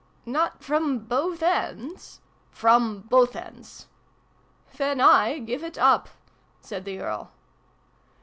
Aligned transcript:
"Not 0.25 0.63
from 0.63 0.97
both 0.97 1.43
ends?"" 1.43 2.21
From 2.61 3.01
both 3.01 3.35
ends."" 3.35 3.85
Then 4.77 4.99
I 4.99 5.37
give 5.37 5.63
it 5.63 5.77
up!" 5.77 6.09
said 6.59 6.85
the 6.85 6.99
Earl. 6.99 7.29